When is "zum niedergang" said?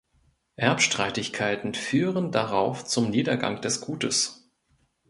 2.85-3.61